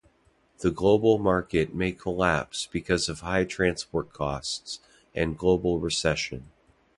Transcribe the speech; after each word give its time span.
The 0.61 0.71
global 0.71 1.19
market 1.19 1.75
may 1.75 1.91
collapse 1.91 2.65
because 2.71 3.07
of 3.07 3.19
high 3.19 3.43
transport 3.45 4.11
costs 4.13 4.79
and 5.13 5.37
global 5.37 5.79
recession. 5.79 6.49